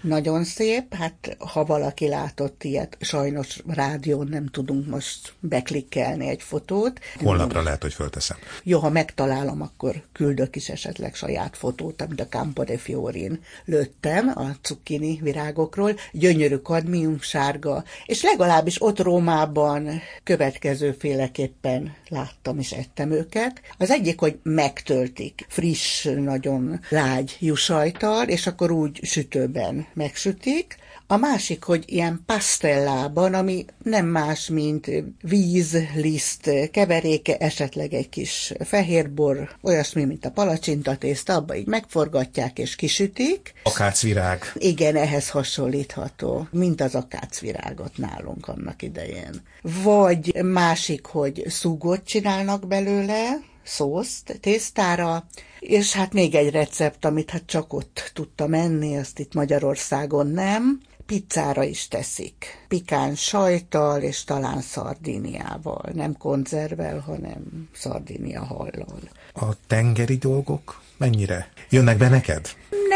Nagyon 0.00 0.44
szép, 0.44 0.94
hát 0.94 1.36
ha 1.38 1.64
valaki 1.64 2.08
látott 2.08 2.64
ilyet, 2.64 2.96
sajnos 3.00 3.62
rádión 3.66 4.26
nem 4.30 4.46
tudunk 4.46 4.86
most 4.86 5.34
beklikkelni 5.40 6.28
egy 6.28 6.42
fotót. 6.42 7.00
Holnapra 7.18 7.62
lehet, 7.62 7.82
hogy 7.82 7.92
fölteszem. 7.92 8.36
Jó, 8.62 8.78
ha 8.78 8.90
megtalálom, 8.90 9.62
akkor 9.62 10.02
küldök 10.12 10.56
is 10.56 10.68
esetleg 10.68 11.14
saját 11.14 11.56
fotót, 11.56 12.02
amit 12.02 12.20
a 12.20 12.26
Campo 12.26 12.64
de 12.64 12.78
Fiorin 12.78 13.40
lőttem 13.64 14.28
a 14.28 14.56
cukkini 14.62 15.18
virágokról. 15.22 15.94
Gyönyörű 16.12 16.56
kadmium 16.56 17.20
sárga, 17.20 17.84
és 18.06 18.22
legalábbis 18.22 18.82
ott 18.82 19.00
Rómában 19.00 20.00
következőféleképpen 20.22 21.94
láttam 22.08 22.58
és 22.58 22.72
ettem 22.72 23.10
őket. 23.10 23.60
Az 23.78 23.90
egyik, 23.90 24.20
hogy 24.20 24.38
megtöltik 24.42 25.46
friss, 25.48 26.04
nagyon 26.04 26.80
lágy 26.88 27.36
jusajtal, 27.40 28.28
és 28.28 28.46
akkor 28.46 28.70
úgy 28.70 29.00
sütőben 29.02 29.86
megsütik, 29.96 30.76
a 31.08 31.16
másik, 31.16 31.62
hogy 31.64 31.84
ilyen 31.86 32.22
pasztellában, 32.26 33.34
ami 33.34 33.64
nem 33.82 34.06
más, 34.06 34.48
mint 34.48 34.90
víz, 35.22 35.76
liszt, 35.94 36.50
keveréke, 36.70 37.36
esetleg 37.36 37.92
egy 37.92 38.08
kis 38.08 38.52
fehérbor, 38.64 39.56
olyasmi, 39.62 40.04
mint 40.04 40.24
a 40.24 40.30
palacsintatészta, 40.30 41.34
abba 41.34 41.56
így 41.56 41.66
megforgatják 41.66 42.58
és 42.58 42.76
kisütik. 42.76 43.52
Akácvirág. 43.62 44.52
Igen, 44.54 44.96
ehhez 44.96 45.30
hasonlítható, 45.30 46.48
mint 46.50 46.80
az 46.80 46.94
akácvirágot 46.94 47.96
nálunk 47.96 48.48
annak 48.48 48.82
idején. 48.82 49.42
Vagy 49.82 50.42
másik, 50.42 51.06
hogy 51.06 51.44
szúgót 51.48 52.04
csinálnak 52.04 52.66
belőle, 52.66 53.38
szószt 53.66 54.38
tésztára, 54.40 55.26
és 55.60 55.92
hát 55.92 56.12
még 56.12 56.34
egy 56.34 56.50
recept, 56.50 57.04
amit 57.04 57.30
hát 57.30 57.46
csak 57.46 57.72
ott 57.72 58.10
tudtam 58.14 58.54
enni, 58.54 58.96
azt 58.96 59.18
itt 59.18 59.34
Magyarországon 59.34 60.26
nem, 60.26 60.80
pizzára 61.06 61.62
is 61.62 61.88
teszik. 61.88 62.64
Pikán 62.68 63.14
sajtal 63.14 64.02
és 64.02 64.24
talán 64.24 64.60
szardíniával. 64.60 65.90
Nem 65.94 66.16
konzervvel, 66.16 66.98
hanem 66.98 67.68
szardínia 67.72 68.44
hallal. 68.44 69.00
A 69.32 69.46
tengeri 69.66 70.16
dolgok 70.16 70.80
mennyire 70.96 71.48
jönnek 71.70 71.96
be 71.96 72.08
neked? 72.08 72.48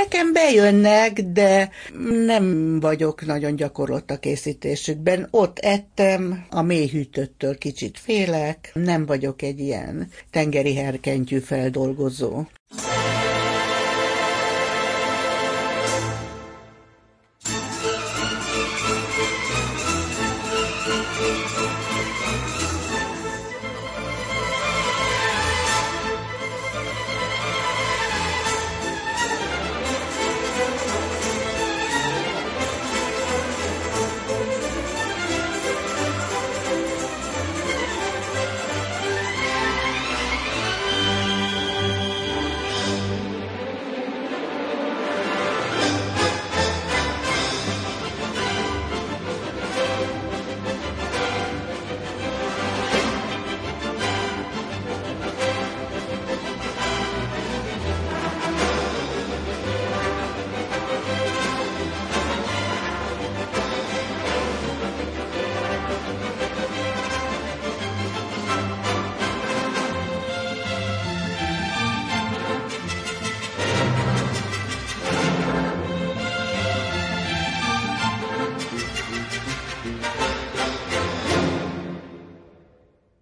Nekem 0.03 0.33
bejönnek, 0.33 1.21
de 1.21 1.71
nem 2.27 2.81
vagyok 2.81 3.27
nagyon 3.27 3.57
gyakorlott 3.57 4.11
a 4.11 4.19
készítésükben. 4.19 5.29
Ott 5.31 5.59
ettem, 5.59 6.47
a 6.51 6.63
mélyhűtöttől 6.63 7.59
kicsit 7.59 7.99
félek, 7.99 8.71
nem 8.75 9.07
vagyok 9.07 9.43
egy 9.43 9.61
ilyen 9.61 10.09
tengeri 10.31 10.75
herkentyű 10.75 11.39
feldolgozó. 11.39 12.43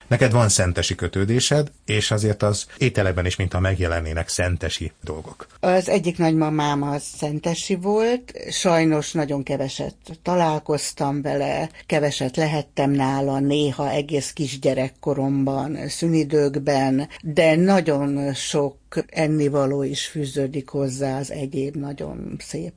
Neked 0.08 0.32
van 0.32 0.48
szentesi 0.48 0.94
kötődésed, 0.94 1.70
és 1.84 2.10
azért 2.10 2.42
az 2.42 2.66
ételekben 2.78 3.26
is, 3.26 3.36
mintha 3.36 3.60
megjelennének 3.60 4.28
szentesi 4.28 4.92
dolgok. 5.04 5.46
Az 5.60 5.88
egyik 5.88 6.18
nagymamám 6.18 6.82
az 6.82 7.02
szentesi 7.02 7.74
volt, 7.74 8.32
sajnos 8.50 9.12
nagyon 9.12 9.42
keveset 9.42 9.94
találkoztam 10.22 11.22
vele, 11.22 11.70
keveset 11.86 12.36
lehettem 12.36 12.90
nála, 12.90 13.38
néha 13.38 13.90
egész 13.90 14.32
kisgyerekkoromban, 14.32 15.88
szünidőkben, 15.88 17.08
de 17.22 17.56
nagyon 17.56 18.34
sok 18.34 18.76
ennivaló 19.07 19.83
is 19.83 20.07
fűződik 20.07 20.68
hozzá 20.68 21.18
az 21.18 21.30
egyéb 21.30 21.76
nagyon 21.76 22.37
szép 22.38 22.75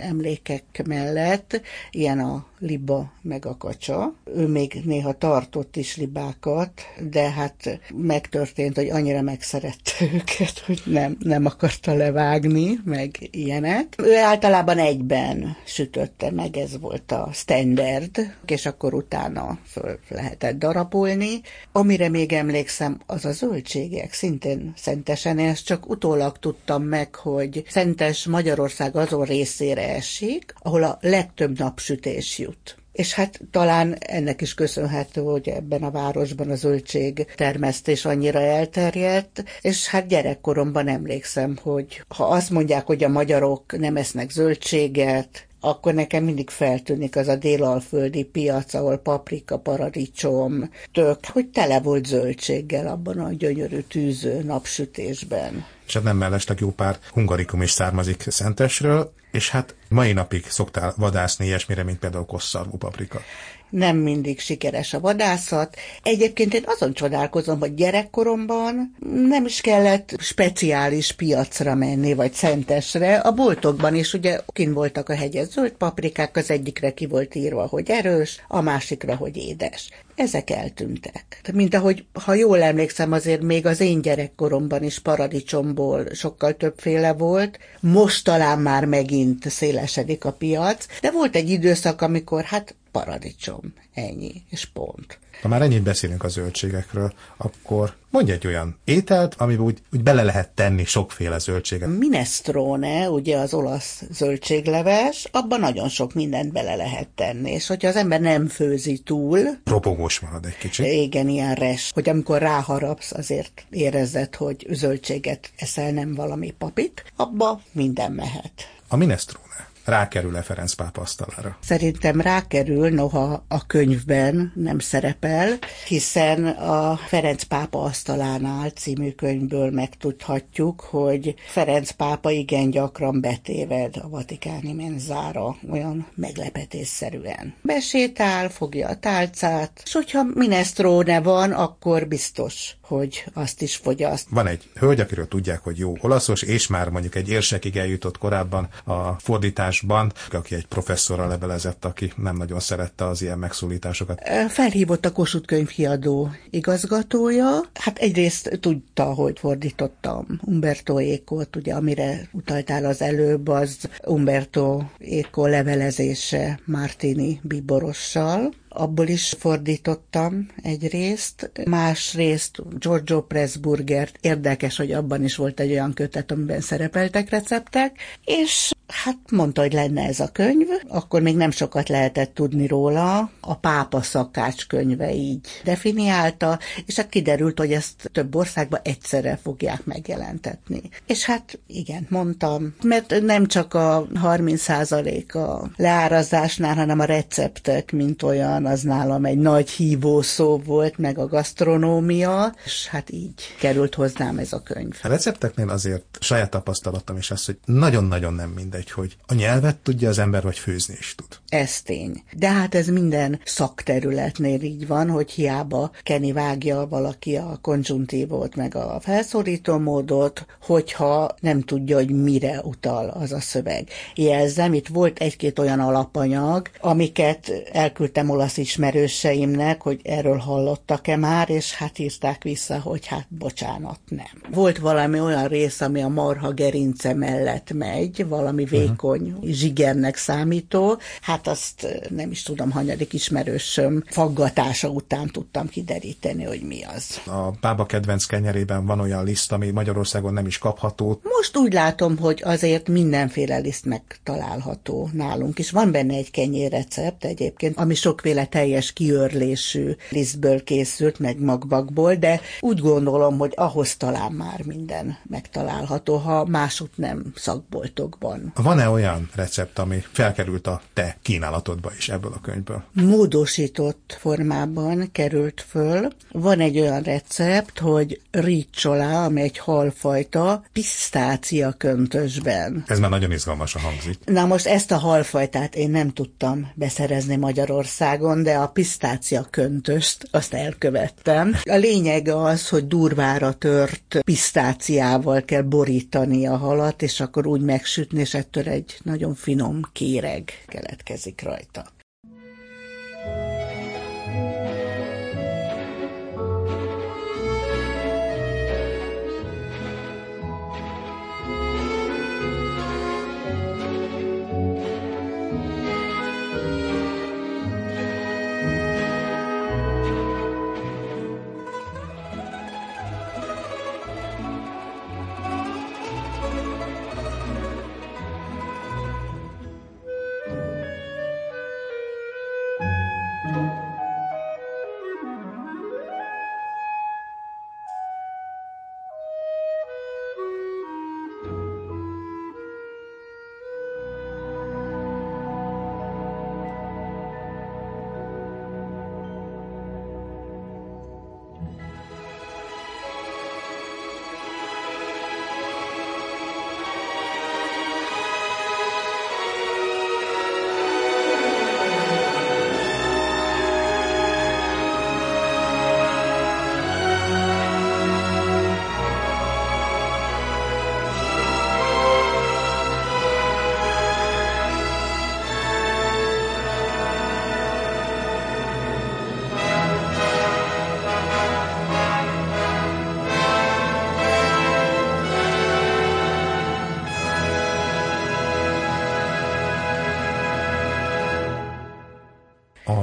emlékek 0.00 0.82
mellett, 0.86 1.60
ilyen 1.90 2.18
a 2.18 2.46
liba 2.60 3.12
meg 3.22 3.46
a 3.46 3.56
kacsa. 3.56 4.14
Ő 4.34 4.46
még 4.46 4.80
néha 4.84 5.12
tartott 5.12 5.76
is 5.76 5.96
libákat, 5.96 6.80
de 7.10 7.30
hát 7.30 7.80
megtörtént, 7.94 8.76
hogy 8.76 8.88
annyira 8.88 9.22
megszerette 9.22 9.92
őket, 10.14 10.58
hogy 10.66 10.82
nem, 10.84 11.16
nem 11.18 11.46
akarta 11.46 11.94
levágni, 11.94 12.78
meg 12.84 13.28
ilyenek. 13.30 13.94
Ő 13.98 14.16
általában 14.16 14.78
egyben 14.78 15.56
sütötte 15.64 16.30
meg, 16.30 16.56
ez 16.56 16.78
volt 16.80 17.12
a 17.12 17.30
standard, 17.32 18.34
és 18.46 18.66
akkor 18.66 18.94
utána 18.94 19.58
föl 19.66 19.98
lehetett 20.08 20.58
darapolni. 20.58 21.40
Amire 21.72 22.08
még 22.08 22.32
emlékszem, 22.32 23.00
az 23.06 23.24
a 23.24 23.32
zöldségek, 23.32 24.12
szintén 24.12 24.72
szentesen 24.76 25.38
ezt 25.50 25.64
csak 25.64 25.90
utólag 25.90 26.38
tudtam 26.38 26.82
meg, 26.82 27.14
hogy 27.14 27.64
Szentes 27.68 28.26
Magyarország 28.26 28.96
azon 28.96 29.24
részére 29.24 29.94
esik, 29.94 30.54
ahol 30.58 30.82
a 30.82 30.98
legtöbb 31.00 31.58
napsütés 31.58 32.38
jut. 32.38 32.76
És 32.92 33.14
hát 33.14 33.40
talán 33.50 33.96
ennek 33.98 34.40
is 34.40 34.54
köszönhető, 34.54 35.20
hogy 35.20 35.48
ebben 35.48 35.82
a 35.82 35.90
városban 35.90 36.50
a 36.50 36.54
zöldség 36.54 37.26
termesztés 37.36 38.04
annyira 38.04 38.40
elterjedt, 38.40 39.44
és 39.60 39.88
hát 39.88 40.06
gyerekkoromban 40.06 40.88
emlékszem, 40.88 41.58
hogy 41.62 42.04
ha 42.08 42.24
azt 42.24 42.50
mondják, 42.50 42.86
hogy 42.86 43.04
a 43.04 43.08
magyarok 43.08 43.78
nem 43.78 43.96
esznek 43.96 44.30
zöldséget, 44.30 45.46
akkor 45.60 45.94
nekem 45.94 46.24
mindig 46.24 46.50
feltűnik 46.50 47.16
az 47.16 47.28
a 47.28 47.36
délalföldi 47.36 48.24
piac, 48.24 48.74
ahol 48.74 48.96
paprika, 48.96 49.58
paradicsom, 49.58 50.70
tök, 50.92 51.18
hogy 51.26 51.46
tele 51.46 51.80
volt 51.80 52.06
zöldséggel 52.06 52.86
abban 52.86 53.18
a 53.18 53.32
gyönyörű 53.32 53.80
tűző 53.80 54.42
napsütésben. 54.42 55.64
És 55.86 55.92
hát 55.92 56.02
nem 56.02 56.16
mellesleg 56.16 56.60
jó 56.60 56.70
pár 56.70 56.98
hungarikum 57.10 57.62
is 57.62 57.70
származik 57.70 58.24
Szentesről. 58.28 59.12
És 59.32 59.50
hát 59.50 59.74
mai 59.88 60.12
napig 60.12 60.46
szoktál 60.46 60.94
vadászni 60.96 61.46
ilyesmire, 61.46 61.82
mint 61.82 61.98
például 61.98 62.24
kosszarvú 62.26 62.76
paprika 62.76 63.20
nem 63.70 63.96
mindig 63.96 64.40
sikeres 64.40 64.94
a 64.94 65.00
vadászat. 65.00 65.76
Egyébként 66.02 66.54
én 66.54 66.62
azon 66.66 66.92
csodálkozom, 66.92 67.58
hogy 67.58 67.74
gyerekkoromban 67.74 68.96
nem 69.28 69.44
is 69.44 69.60
kellett 69.60 70.14
speciális 70.18 71.12
piacra 71.12 71.74
menni, 71.74 72.14
vagy 72.14 72.32
szentesre. 72.32 73.16
A 73.16 73.32
boltokban 73.32 73.94
is 73.94 74.14
ugye 74.14 74.40
kin 74.46 74.72
voltak 74.74 75.08
a 75.08 75.14
hegyes 75.14 75.46
zöld 75.46 75.72
paprikák, 75.72 76.36
az 76.36 76.50
egyikre 76.50 76.94
ki 76.94 77.06
volt 77.06 77.34
írva, 77.34 77.66
hogy 77.66 77.90
erős, 77.90 78.44
a 78.48 78.60
másikra, 78.60 79.16
hogy 79.16 79.36
édes 79.36 79.88
ezek 80.20 80.50
eltűntek. 80.50 81.40
Mint 81.52 81.74
ahogy, 81.74 82.04
ha 82.12 82.34
jól 82.34 82.62
emlékszem, 82.62 83.12
azért 83.12 83.42
még 83.42 83.66
az 83.66 83.80
én 83.80 84.02
gyerekkoromban 84.02 84.82
is 84.82 84.98
paradicsomból 84.98 86.04
sokkal 86.14 86.56
többféle 86.56 87.12
volt. 87.12 87.58
Most 87.80 88.24
talán 88.24 88.58
már 88.58 88.84
megint 88.84 89.50
szélesedik 89.50 90.24
a 90.24 90.32
piac, 90.32 90.86
de 91.00 91.10
volt 91.10 91.36
egy 91.36 91.50
időszak, 91.50 92.02
amikor 92.02 92.42
hát 92.44 92.74
paradicsom, 92.92 93.72
ennyi, 93.94 94.42
és 94.50 94.64
pont. 94.64 95.18
Ha 95.42 95.48
már 95.48 95.62
ennyit 95.62 95.82
beszélünk 95.82 96.24
a 96.24 96.28
zöldségekről, 96.28 97.12
akkor 97.36 97.94
mondj 98.10 98.32
egy 98.32 98.46
olyan 98.46 98.78
ételt, 98.84 99.34
amiben 99.34 99.64
úgy, 99.64 99.78
úgy 99.92 100.02
bele 100.02 100.22
lehet 100.22 100.48
tenni 100.50 100.84
sokféle 100.84 101.38
zöldséget. 101.38 101.98
Minestrone, 101.98 103.10
ugye 103.10 103.36
az 103.36 103.54
olasz 103.54 104.02
zöldségleves, 104.10 105.28
abban 105.32 105.60
nagyon 105.60 105.88
sok 105.88 106.14
mindent 106.14 106.52
bele 106.52 106.74
lehet 106.74 107.08
tenni, 107.08 107.50
és 107.50 107.66
hogyha 107.66 107.88
az 107.88 107.96
ember 107.96 108.20
nem 108.20 108.48
főzi 108.48 108.98
túl... 108.98 109.38
Ropogós 109.64 110.20
marad 110.20 110.44
egy 110.46 110.56
kicsit. 110.56 110.86
Igen, 110.86 111.28
ilyen 111.28 111.54
res, 111.54 111.90
hogy 111.94 112.08
amikor 112.08 112.38
ráharapsz, 112.38 113.12
azért 113.12 113.66
érezzed, 113.70 114.34
hogy 114.34 114.66
zöldséget 114.70 115.50
eszel, 115.56 115.90
nem 115.90 116.14
valami 116.14 116.54
papit, 116.58 117.04
abba 117.16 117.60
minden 117.72 118.12
mehet. 118.12 118.52
A 118.88 118.96
minestrone 118.96 119.69
rákerül-e 119.84 120.42
Ferenc 120.42 120.72
pápa 120.72 121.00
asztalára? 121.00 121.56
Szerintem 121.62 122.20
rákerül, 122.20 122.88
noha 122.88 123.44
a 123.48 123.66
könyvben 123.66 124.52
nem 124.54 124.78
szerepel, 124.78 125.58
hiszen 125.86 126.44
a 126.46 126.96
Ferenc 126.96 127.42
pápa 127.42 127.82
asztalánál 127.82 128.70
című 128.70 129.10
könyvből 129.10 129.70
megtudhatjuk, 129.70 130.80
hogy 130.80 131.34
Ferenc 131.46 131.90
pápa 131.90 132.30
igen 132.30 132.70
gyakran 132.70 133.20
betéved 133.20 133.96
a 133.96 134.08
vatikáni 134.08 134.72
menzára, 134.72 135.56
olyan 135.70 136.06
meglepetésszerűen. 136.14 137.54
Besétál, 137.62 138.48
fogja 138.48 138.88
a 138.88 138.96
tálcát, 138.96 139.80
és 139.84 139.92
hogyha 139.92 140.22
minestrone 140.34 141.20
van, 141.20 141.52
akkor 141.52 142.08
biztos, 142.08 142.76
hogy 142.90 143.24
azt 143.32 143.62
is 143.62 143.76
fogyaszt. 143.76 144.26
Van 144.30 144.46
egy 144.46 144.70
hölgy, 144.74 145.00
akiről 145.00 145.28
tudják, 145.28 145.62
hogy 145.62 145.78
jó 145.78 145.96
olaszos, 146.00 146.42
és 146.42 146.66
már 146.66 146.88
mondjuk 146.88 147.14
egy 147.14 147.28
érsekig 147.28 147.76
eljutott 147.76 148.18
korábban 148.18 148.68
a 148.84 149.12
fordítás 149.12 149.70
tanulásban, 149.70 150.12
aki 150.30 150.54
egy 150.54 150.66
professzorral 150.66 151.28
levelezett, 151.28 151.84
aki 151.84 152.12
nem 152.16 152.36
nagyon 152.36 152.60
szerette 152.60 153.06
az 153.06 153.22
ilyen 153.22 153.38
megszólításokat. 153.38 154.20
Felhívott 154.48 155.04
a 155.04 155.12
Kossuth 155.12 155.46
könyvkiadó 155.46 156.30
igazgatója. 156.50 157.60
Hát 157.74 157.98
egyrészt 157.98 158.58
tudta, 158.60 159.04
hogy 159.04 159.38
fordítottam 159.38 160.26
Umberto 160.44 161.00
Ékot, 161.00 161.56
ugye 161.56 161.74
amire 161.74 162.28
utaltál 162.32 162.84
az 162.84 163.02
előbb, 163.02 163.48
az 163.48 163.78
Umberto 164.06 164.82
Éko 164.98 165.46
levelezése 165.46 166.60
Martini 166.64 167.40
Biborossal, 167.42 168.52
abból 168.72 169.06
is 169.06 169.34
fordítottam 169.38 170.48
egy 170.62 170.88
részt, 170.88 171.50
másrészt 171.64 172.78
Giorgio 172.78 173.22
Pressburgert, 173.22 174.18
érdekes, 174.20 174.76
hogy 174.76 174.92
abban 174.92 175.24
is 175.24 175.36
volt 175.36 175.60
egy 175.60 175.70
olyan 175.70 175.92
kötet, 175.92 176.30
amiben 176.30 176.60
szerepeltek 176.60 177.30
receptek, 177.30 177.96
és 178.24 178.70
hát 178.90 179.18
mondta, 179.30 179.60
hogy 179.60 179.72
lenne 179.72 180.02
ez 180.02 180.20
a 180.20 180.28
könyv, 180.32 180.68
akkor 180.88 181.22
még 181.22 181.36
nem 181.36 181.50
sokat 181.50 181.88
lehetett 181.88 182.34
tudni 182.34 182.66
róla, 182.66 183.30
a 183.40 183.54
pápa 183.54 184.02
szakács 184.02 184.66
könyve 184.66 185.14
így 185.14 185.48
definiálta, 185.64 186.58
és 186.86 186.96
hát 186.96 187.08
kiderült, 187.08 187.58
hogy 187.58 187.72
ezt 187.72 188.10
több 188.12 188.34
országban 188.34 188.80
egyszerre 188.82 189.38
fogják 189.42 189.84
megjelentetni. 189.84 190.82
És 191.06 191.24
hát 191.24 191.58
igen, 191.66 192.06
mondtam, 192.08 192.74
mert 192.82 193.20
nem 193.20 193.46
csak 193.46 193.74
a 193.74 194.06
30% 194.14 195.32
a 195.32 195.70
leárazásnál, 195.76 196.74
hanem 196.74 197.00
a 197.00 197.04
receptek, 197.04 197.92
mint 197.92 198.22
olyan, 198.22 198.66
az 198.66 198.82
nálam 198.82 199.24
egy 199.24 199.38
nagy 199.38 199.70
hívó 199.70 200.22
szó 200.22 200.58
volt, 200.58 200.98
meg 200.98 201.18
a 201.18 201.26
gasztronómia, 201.26 202.54
és 202.64 202.86
hát 202.86 203.10
így 203.10 203.42
került 203.58 203.94
hozzám 203.94 204.38
ez 204.38 204.52
a 204.52 204.62
könyv. 204.62 204.98
A 205.02 205.08
recepteknél 205.08 205.68
azért 205.68 206.18
saját 206.20 206.50
tapasztalatom 206.50 207.16
is 207.16 207.30
az, 207.30 207.44
hogy 207.44 207.58
nagyon-nagyon 207.64 208.34
nem 208.34 208.48
mindegy, 208.48 208.79
hogy 208.88 209.16
a 209.26 209.34
nyelvet 209.34 209.76
tudja 209.76 210.08
az 210.08 210.18
ember, 210.18 210.42
vagy 210.42 210.58
főzni 210.58 210.94
is 210.98 211.14
tud. 211.14 211.26
Ez 211.48 211.82
tény. 211.82 212.22
De 212.32 212.48
hát 212.48 212.74
ez 212.74 212.86
minden 212.86 213.40
szakterületnél 213.44 214.62
így 214.62 214.86
van, 214.86 215.10
hogy 215.10 215.30
hiába 215.30 215.90
Kenny 216.02 216.32
vágja 216.32 216.86
valaki 216.88 217.36
a 217.36 217.58
konzsuntívót, 217.62 218.56
meg 218.56 218.74
a 218.74 219.00
felszólító 219.00 219.78
módot, 219.78 220.46
hogyha 220.62 221.34
nem 221.40 221.60
tudja, 221.60 221.96
hogy 221.96 222.10
mire 222.10 222.60
utal 222.62 223.08
az 223.08 223.32
a 223.32 223.40
szöveg. 223.40 223.88
Jelzem, 224.14 224.74
itt 224.74 224.88
volt 224.88 225.18
egy-két 225.18 225.58
olyan 225.58 225.80
alapanyag, 225.80 226.70
amiket 226.80 227.52
elküldtem 227.72 228.30
olasz 228.30 228.56
ismerőseimnek, 228.56 229.82
hogy 229.82 230.00
erről 230.04 230.36
hallottak-e 230.36 231.16
már, 231.16 231.50
és 231.50 231.74
hát 231.74 231.98
írták 231.98 232.42
vissza, 232.42 232.80
hogy 232.80 233.06
hát 233.06 233.26
bocsánat, 233.28 234.00
nem. 234.08 234.42
Volt 234.50 234.78
valami 234.78 235.20
olyan 235.20 235.48
rész, 235.48 235.80
ami 235.80 236.02
a 236.02 236.08
marha 236.08 236.52
gerince 236.52 237.14
mellett 237.14 237.72
megy, 237.72 238.28
valami. 238.28 238.64
Vékony 238.70 239.36
zsigernek 239.42 240.16
számító, 240.16 240.98
hát 241.20 241.46
azt 241.46 241.86
nem 242.08 242.30
is 242.30 242.42
tudom, 242.42 242.70
hanyadik 242.70 243.12
ismerősöm 243.12 244.04
faggatása 244.06 244.88
után 244.88 245.28
tudtam 245.28 245.68
kideríteni, 245.68 246.44
hogy 246.44 246.62
mi 246.62 246.82
az. 246.82 247.20
A 247.26 247.50
bába 247.60 247.86
kedvenc 247.86 248.24
kenyerében 248.24 248.86
van 248.86 249.00
olyan 249.00 249.24
liszt, 249.24 249.52
ami 249.52 249.70
Magyarországon 249.70 250.32
nem 250.32 250.46
is 250.46 250.58
kapható. 250.58 251.20
Most 251.22 251.56
úgy 251.56 251.72
látom, 251.72 252.18
hogy 252.18 252.42
azért 252.44 252.88
mindenféle 252.88 253.58
liszt 253.58 253.84
megtalálható 253.84 255.08
nálunk, 255.12 255.58
és 255.58 255.70
van 255.70 255.90
benne 255.90 256.14
egy 256.14 256.30
kenyérrecept 256.30 257.24
egyébként, 257.24 257.78
ami 257.78 257.94
sokféle 257.94 258.46
teljes 258.46 258.92
kiörlésű 258.92 259.96
lisztből 260.10 260.64
készült, 260.64 261.18
meg 261.18 261.40
magvakból, 261.40 262.14
de 262.14 262.40
úgy 262.60 262.78
gondolom, 262.78 263.38
hogy 263.38 263.52
ahhoz 263.56 263.96
talán 263.96 264.32
már 264.32 264.62
minden 264.64 265.18
megtalálható, 265.28 266.16
ha 266.16 266.44
másút 266.44 266.96
nem 266.96 267.32
szakboltokban. 267.34 268.52
Van-e 268.62 268.88
olyan 268.88 269.28
recept, 269.34 269.78
ami 269.78 270.02
felkerült 270.12 270.66
a 270.66 270.80
te 270.92 271.16
kínálatodba 271.22 271.90
is 271.98 272.08
ebből 272.08 272.32
a 272.34 272.40
könyvből? 272.40 272.84
Módosított 272.92 274.16
formában 274.20 275.08
került 275.12 275.64
föl. 275.68 276.08
Van 276.32 276.60
egy 276.60 276.78
olyan 276.78 277.02
recept, 277.02 277.78
hogy 277.78 278.20
ricsolá, 278.30 279.24
ami 279.24 279.40
egy 279.40 279.58
halfajta, 279.58 280.62
pisztácia 280.72 281.72
köntösben. 281.72 282.84
Ez 282.86 282.98
már 282.98 283.10
nagyon 283.10 283.32
izgalmas 283.32 283.74
a 283.74 283.78
hangzik. 283.78 284.18
Na 284.24 284.46
most 284.46 284.66
ezt 284.66 284.90
a 284.90 284.96
halfajtát 284.96 285.74
én 285.74 285.90
nem 285.90 286.10
tudtam 286.10 286.70
beszerezni 286.74 287.36
Magyarországon, 287.36 287.58
Magyarországon, 287.70 288.42
de 288.42 288.54
a 288.54 288.66
pisztácia 288.66 289.46
köntöst 289.50 290.28
azt 290.30 290.54
elkövettem. 290.54 291.56
A 291.64 291.74
lényeg 291.74 292.28
az, 292.28 292.68
hogy 292.68 292.86
durvára 292.86 293.52
tört 293.52 294.20
pisztáciával 294.24 295.42
kell 295.42 295.62
borítani 295.62 296.46
a 296.46 296.56
halat, 296.56 297.02
és 297.02 297.20
akkor 297.20 297.46
úgy 297.46 297.60
megsütni, 297.60 298.20
és 298.20 298.34
ettől 298.50 298.72
egy 298.72 298.98
nagyon 299.02 299.34
finom 299.34 299.80
kéreg 299.92 300.64
keletkezik 300.66 301.42
rajta. 301.42 301.86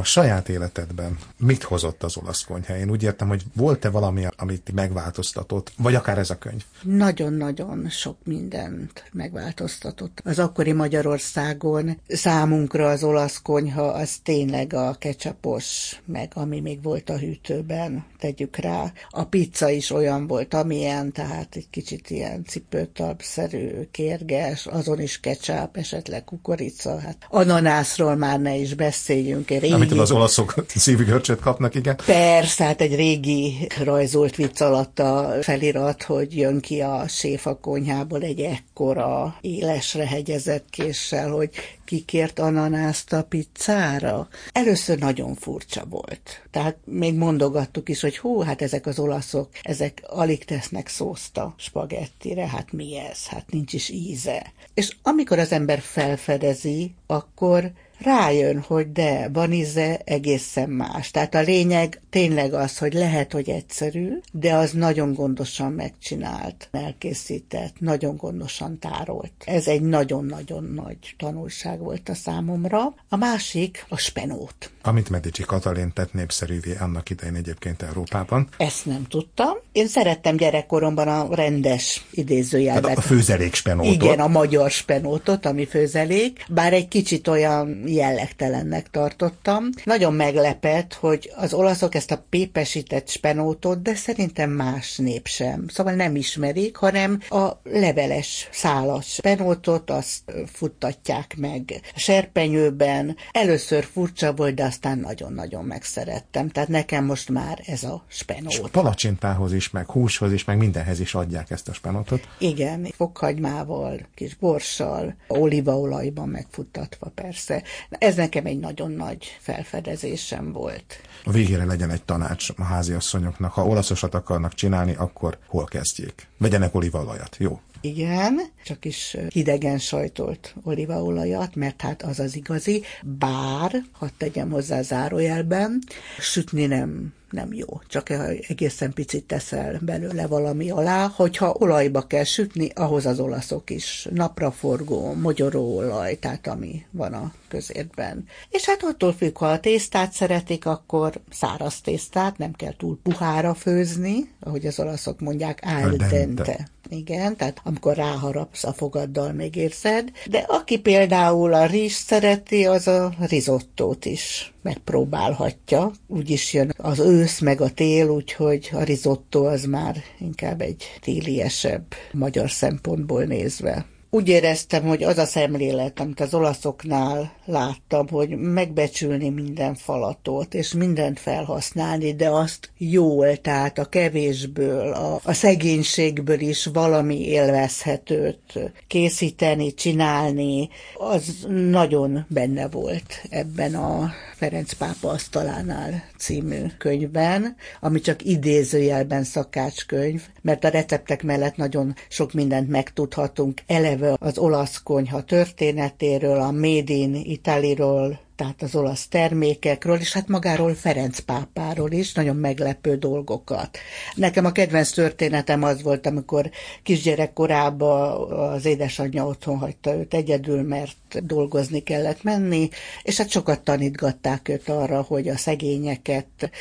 Saját 0.07 0.49
életedben 0.49 1.17
mit 1.37 1.63
hozott 1.63 2.03
az 2.03 2.17
olasz 2.17 2.43
konyha? 2.43 2.77
Én 2.77 2.89
úgy 2.89 3.03
értem, 3.03 3.27
hogy 3.27 3.43
volt-e 3.55 3.89
valami, 3.89 4.25
amit 4.37 4.71
megváltoztatott, 4.73 5.71
vagy 5.77 5.95
akár 5.95 6.17
ez 6.17 6.29
a 6.29 6.37
könyv? 6.37 6.63
Nagyon-nagyon 6.81 7.89
sok 7.89 8.17
mindent 8.23 9.03
megváltoztatott. 9.11 10.21
Az 10.23 10.39
akkori 10.39 10.71
Magyarországon 10.71 11.99
számunkra 12.07 12.89
az 12.89 13.03
olasz 13.03 13.41
konyha 13.41 13.83
az 13.83 14.15
tényleg 14.23 14.73
a 14.73 14.93
kecsapos, 14.93 15.99
meg 16.05 16.31
ami 16.33 16.59
még 16.59 16.83
volt 16.83 17.09
a 17.09 17.17
hűtőben, 17.17 18.05
tegyük 18.19 18.55
rá. 18.55 18.91
A 19.09 19.23
pizza 19.23 19.69
is 19.69 19.91
olyan 19.91 20.27
volt, 20.27 20.53
amilyen, 20.53 21.11
tehát 21.11 21.55
egy 21.55 21.69
kicsit 21.69 22.09
ilyen 22.09 22.43
cipőtalpszerű, 22.45 23.87
kérges, 23.91 24.65
azon 24.65 25.01
is 25.01 25.19
kecsáp, 25.19 25.77
esetleg 25.77 26.23
kukorica, 26.23 26.99
hát 26.99 27.17
ananászról 27.29 28.15
már 28.15 28.39
ne 28.39 28.55
is 28.55 28.73
beszéljünk. 28.73 29.47
Régi... 29.47 29.73
Az 29.73 29.96
olaszok 29.99 30.53
szívgörcsöt 30.67 31.39
kapnak, 31.39 31.75
igen. 31.75 31.99
Persze, 32.05 32.63
hát 32.63 32.81
egy 32.81 32.95
régi 32.95 33.67
rajzolt 33.83 34.35
vicc 34.35 34.61
alatt 34.61 34.99
a 34.99 35.33
felirat, 35.41 36.03
hogy 36.03 36.37
jön 36.37 36.59
ki 36.59 36.81
a 36.81 37.07
séf 37.07 37.45
a 37.45 37.57
konyhából 37.57 38.21
egy 38.21 38.39
ekkora 38.39 39.37
élesre 39.41 40.07
hegyezett 40.07 40.69
késsel, 40.69 41.29
hogy 41.29 41.49
kikért 41.85 42.39
ananászt 42.39 43.13
a 43.13 43.23
pizzára. 43.23 44.27
Először 44.51 44.99
nagyon 44.99 45.35
furcsa 45.35 45.85
volt. 45.89 46.41
Tehát 46.51 46.77
még 46.85 47.15
mondogattuk 47.15 47.89
is, 47.89 48.01
hogy 48.01 48.17
hú, 48.17 48.39
hát 48.39 48.61
ezek 48.61 48.85
az 48.85 48.99
olaszok, 48.99 49.49
ezek 49.61 50.03
alig 50.07 50.45
tesznek 50.45 50.87
szószta 50.87 51.53
spagettire, 51.57 52.47
hát 52.47 52.71
mi 52.71 52.97
ez? 52.97 53.25
Hát 53.25 53.45
nincs 53.51 53.73
is 53.73 53.89
íze. 53.89 54.53
És 54.73 54.95
amikor 55.01 55.39
az 55.39 55.51
ember 55.51 55.79
felfedezi, 55.79 56.93
akkor 57.07 57.71
rájön, 57.99 58.59
hogy 58.59 58.91
de, 58.91 59.29
Banize 59.29 59.97
egészen 60.03 60.69
más. 60.69 61.11
Tehát 61.11 61.35
a 61.35 61.41
lényeg 61.41 62.01
tényleg 62.09 62.53
az, 62.53 62.77
hogy 62.77 62.93
lehet, 62.93 63.31
hogy 63.33 63.49
egyszerű, 63.49 64.19
de 64.31 64.53
az 64.53 64.71
nagyon 64.71 65.13
gondosan 65.13 65.71
megcsinált, 65.71 66.67
elkészített, 66.71 67.79
nagyon 67.79 68.15
gondosan 68.15 68.79
tárolt. 68.79 69.31
Ez 69.45 69.67
egy 69.67 69.81
nagyon-nagyon 69.81 70.63
nagy 70.63 70.97
tanulság 71.17 71.79
volt 71.79 72.09
a 72.09 72.13
számomra. 72.13 72.95
A 73.09 73.15
másik 73.15 73.85
a 73.89 73.97
spenót. 73.97 74.71
Amit 74.81 75.09
Medici 75.09 75.43
Katalin 75.43 75.93
tett 75.93 76.13
népszerűvé 76.13 76.75
annak 76.79 77.09
idején 77.09 77.35
egyébként 77.35 77.81
Európában. 77.81 78.47
Ezt 78.57 78.85
nem 78.85 79.03
tudtam. 79.03 79.53
Én 79.71 79.87
szerettem 79.87 80.35
gyerekkoromban 80.35 81.07
a 81.07 81.35
rendes 81.35 82.05
idézőjelben. 82.11 82.95
A 82.95 83.01
főzelék 83.01 83.53
spenótot. 83.53 83.93
Igen, 83.93 84.19
a 84.19 84.27
magyar 84.27 84.71
spenótot, 84.71 85.45
ami 85.45 85.65
főzelék, 85.65 86.45
bár 86.49 86.73
egy 86.73 86.87
kicsit 86.87 87.27
olyan 87.27 87.86
jellegtelennek 87.87 88.89
tartottam. 88.89 89.69
Nagyon 89.83 90.13
meglepett, 90.13 90.93
hogy 90.93 91.31
az 91.35 91.53
olaszok 91.53 91.95
ezt 91.95 92.11
a 92.11 92.25
pépesített 92.29 93.09
spenótot, 93.09 93.81
de 93.81 93.95
szerintem 93.95 94.49
más 94.49 94.97
nép 94.97 95.27
sem. 95.27 95.65
Szóval 95.67 95.93
nem 95.93 96.15
ismerik, 96.15 96.75
hanem 96.75 97.19
a 97.29 97.51
leveles 97.63 98.47
szálas 98.51 99.05
spenótot 99.05 99.89
azt 99.89 100.21
futtatják 100.45 101.35
meg 101.37 101.81
serpenyőben. 101.95 103.15
Először 103.31 103.83
furcsa 103.83 104.33
volt, 104.33 104.55
de 104.55 104.63
aztán 104.63 104.99
nagyon-nagyon 104.99 105.65
megszerettem. 105.65 106.49
Tehát 106.49 106.69
nekem 106.69 107.05
most 107.05 107.29
már 107.29 107.61
ez 107.65 107.83
a 107.83 108.03
spenót. 108.07 108.51
És 108.51 108.61
palacsintához 108.71 109.53
is, 109.53 109.69
meg 109.69 109.89
húshoz 109.89 110.33
is, 110.33 110.43
meg 110.43 110.57
mindenhez 110.57 110.99
is 110.99 111.15
adják 111.15 111.51
ezt 111.51 111.67
a 111.67 111.73
spenótot. 111.73 112.27
Igen, 112.39 112.87
fokhagymával, 112.95 113.99
kis 114.15 114.35
borssal, 114.35 115.15
olívaolajban 115.27 116.29
megfuttatva 116.29 117.11
persze. 117.15 117.63
Ez 117.89 118.15
nekem 118.15 118.45
egy 118.45 118.59
nagyon 118.59 118.91
nagy 118.91 119.37
felfedezésem 119.39 120.51
volt. 120.51 121.01
A 121.23 121.31
végére 121.31 121.65
legyen 121.65 121.89
egy 121.89 122.03
tanács 122.03 122.49
a 122.57 122.63
háziasszonyoknak. 122.63 123.51
Ha 123.51 123.65
olaszosat 123.65 124.13
akarnak 124.13 124.53
csinálni, 124.53 124.95
akkor 124.95 125.37
hol 125.47 125.65
kezdjék? 125.65 126.27
Vegyenek 126.37 126.75
olívaolajat, 126.75 127.35
jó? 127.39 127.59
Igen, 127.81 128.39
csak 128.63 128.85
is 128.85 129.17
hidegen 129.29 129.77
sajtolt 129.77 130.55
olívaolajat, 130.63 131.55
mert 131.55 131.81
hát 131.81 132.03
az 132.03 132.19
az 132.19 132.35
igazi, 132.35 132.83
bár, 133.03 133.83
hadd 133.91 134.09
tegyem 134.17 134.49
hozzá 134.49 134.81
zárójelben, 134.81 135.83
sütni 136.19 136.65
nem 136.65 137.13
nem 137.29 137.53
jó. 137.53 137.65
Csak 137.87 138.09
egészen 138.47 138.93
picit 138.93 139.25
teszel 139.25 139.79
belőle 139.81 140.27
valami 140.27 140.69
alá, 140.69 141.11
hogyha 141.15 141.55
olajba 141.59 142.01
kell 142.01 142.23
sütni, 142.23 142.69
ahhoz 142.75 143.05
az 143.05 143.19
olaszok 143.19 143.69
is 143.69 144.07
napraforgó, 144.11 145.13
mogyoróolaj, 145.13 146.19
tehát 146.19 146.47
ami 146.47 146.85
van 146.91 147.13
a 147.13 147.33
közértben. 147.47 148.25
És 148.49 148.65
hát 148.65 148.83
attól 148.83 149.13
függ, 149.13 149.37
ha 149.37 149.47
a 149.47 149.59
tésztát 149.59 150.11
szeretik, 150.11 150.65
akkor 150.65 151.13
száraz 151.29 151.81
tésztát, 151.81 152.37
nem 152.37 152.53
kell 152.53 152.73
túl 152.77 152.99
puhára 153.03 153.53
főzni, 153.53 154.31
ahogy 154.39 154.65
az 154.65 154.79
olaszok 154.79 155.19
mondják, 155.19 155.59
al 155.63 155.91
dente. 155.91 156.67
Igen, 156.89 157.35
tehát 157.35 157.61
amikor 157.63 157.95
ráharapsz 157.95 158.63
a 158.63 158.73
fogaddal, 158.73 159.31
még 159.31 159.55
érzed. 159.55 160.11
De 160.29 160.37
aki 160.37 160.79
például 160.79 161.53
a 161.53 161.65
rizs 161.65 161.93
szereti, 161.93 162.65
az 162.65 162.87
a 162.87 163.13
rizottót 163.19 164.05
is 164.05 164.53
megpróbálhatja. 164.61 165.91
Úgyis 166.07 166.53
jön 166.53 166.73
az 166.77 166.99
ősz 166.99 167.39
meg 167.39 167.61
a 167.61 167.69
tél, 167.69 168.09
úgyhogy 168.09 168.69
a 168.73 168.83
rizottó 168.83 169.45
az 169.45 169.63
már 169.63 169.95
inkább 170.19 170.61
egy 170.61 170.83
téliesebb 171.01 171.85
magyar 172.11 172.49
szempontból 172.49 173.23
nézve 173.23 173.85
úgy 174.09 174.29
éreztem, 174.29 174.83
hogy 174.83 175.03
az 175.03 175.17
a 175.17 175.25
szemlélet, 175.25 175.99
amit 175.99 176.19
az 176.19 176.33
olaszoknál 176.33 177.31
láttam, 177.45 178.07
hogy 178.07 178.29
megbecsülni 178.29 179.29
minden 179.29 179.75
falatot, 179.75 180.53
és 180.53 180.73
mindent 180.73 181.19
felhasználni, 181.19 182.13
de 182.13 182.29
azt 182.29 182.69
jól, 182.77 183.37
tehát 183.37 183.77
a 183.77 183.85
kevésből, 183.85 184.93
a, 184.93 185.19
a 185.23 185.33
szegénységből 185.33 186.39
is 186.39 186.65
valami 186.65 187.27
élvezhetőt 187.27 188.59
készíteni, 188.87 189.73
csinálni, 189.73 190.69
az 190.93 191.47
nagyon 191.69 192.25
benne 192.29 192.67
volt 192.67 193.21
ebben 193.29 193.75
a 193.75 194.11
Ferenc 194.35 194.73
pápa 194.73 195.09
asztalánál 195.09 196.03
című 196.17 196.61
könyvben, 196.77 197.55
ami 197.79 197.99
csak 197.99 198.25
idézőjelben 198.25 199.23
szakácskönyv, 199.23 200.23
mert 200.41 200.63
a 200.63 200.69
receptek 200.69 201.23
mellett 201.23 201.55
nagyon 201.55 201.95
sok 202.09 202.33
mindent 202.33 202.69
megtudhatunk 202.69 203.61
eleve 203.67 203.96
az 204.19 204.37
olasz 204.37 204.83
konyha 204.83 205.23
történetéről, 205.23 206.39
a 206.39 206.51
Made 206.51 206.93
in 206.93 207.15
Italy-ról, 207.15 208.19
tehát 208.37 208.61
az 208.61 208.75
olasz 208.75 209.07
termékekről, 209.07 209.99
és 209.99 210.13
hát 210.13 210.27
magáról 210.27 210.73
Ferenc 210.73 211.19
pápáról 211.19 211.91
is, 211.91 212.13
nagyon 212.13 212.35
meglepő 212.35 212.95
dolgokat. 212.95 213.77
Nekem 214.15 214.45
a 214.45 214.51
kedvenc 214.51 214.91
történetem 214.91 215.63
az 215.63 215.81
volt, 215.81 216.05
amikor 216.05 216.49
kisgyerekkorában 216.83 218.31
az 218.31 218.65
édesanyja 218.65 219.25
otthon 219.25 219.57
hagyta 219.57 219.95
őt 219.95 220.13
egyedül, 220.13 220.61
mert 220.61 221.25
dolgozni 221.25 221.79
kellett 221.79 222.23
menni, 222.23 222.69
és 223.03 223.17
hát 223.17 223.29
sokat 223.29 223.61
tanítgatták 223.61 224.49
őt 224.49 224.69
arra, 224.69 225.01
hogy 225.01 225.27
a 225.27 225.37
szegényeket 225.37 226.51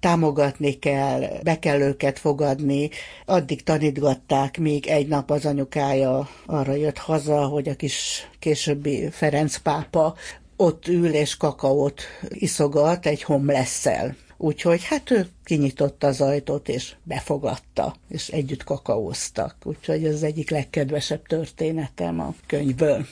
támogatni 0.00 0.78
kell, 0.78 1.22
be 1.42 1.58
kell 1.58 1.80
őket 1.80 2.18
fogadni. 2.18 2.90
Addig 3.26 3.62
tanítgatták, 3.62 4.58
míg 4.58 4.86
egy 4.86 5.08
nap 5.08 5.30
az 5.30 5.46
anyukája 5.46 6.28
arra 6.46 6.74
jött 6.74 6.98
haza, 6.98 7.44
hogy 7.44 7.68
a 7.68 7.74
kis 7.74 8.28
későbbi 8.38 9.08
Ferenc 9.10 9.56
pápa 9.56 10.14
ott 10.56 10.88
ül 10.88 11.14
és 11.14 11.36
kakaót 11.36 12.02
iszogat 12.28 13.06
egy 13.06 13.22
homlesszel. 13.22 14.16
Úgyhogy 14.36 14.84
hát 14.84 15.10
ő 15.10 15.26
kinyitotta 15.44 16.06
az 16.06 16.20
ajtót, 16.20 16.68
és 16.68 16.94
befogadta, 17.02 17.94
és 18.08 18.28
együtt 18.28 18.64
kakaóztak. 18.64 19.56
Úgyhogy 19.64 20.04
ez 20.04 20.14
az 20.14 20.22
egyik 20.22 20.50
legkedvesebb 20.50 21.26
történetem 21.26 22.20
a 22.20 22.34
könyvből. 22.46 23.06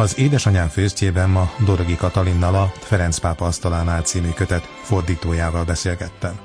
Az 0.00 0.18
Édesanyám 0.18 0.68
főztjében 0.68 1.30
ma 1.30 1.50
Dorogi 1.64 1.96
Katalinnal 1.96 2.54
a 2.54 2.72
Ferenc 2.78 3.18
pápa 3.18 3.44
asztalánál 3.44 4.02
című 4.02 4.28
kötet 4.28 4.68
fordítójával 4.82 5.64
beszélgettem. 5.64 6.38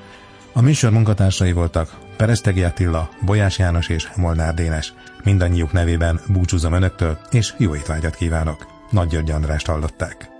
A 0.53 0.61
műsor 0.61 0.91
munkatársai 0.91 1.51
voltak 1.51 1.97
Peresztegi 2.17 2.63
Attila, 2.63 3.09
Bolyás 3.21 3.57
János 3.57 3.87
és 3.87 4.07
Molnár 4.15 4.53
Dénes. 4.53 4.93
Mindannyiuk 5.23 5.71
nevében 5.71 6.19
búcsúzom 6.27 6.73
önöktől, 6.73 7.19
és 7.31 7.53
jó 7.57 7.75
étvágyat 7.75 8.15
kívánok. 8.15 8.65
Nagy 8.89 9.07
György 9.07 9.31
Andrást 9.31 9.65
hallották. 9.65 10.34